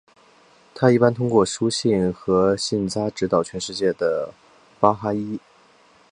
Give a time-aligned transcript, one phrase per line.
[0.73, 4.33] 它一般通过书信和信札指导全世界的
[4.79, 5.39] 巴哈伊。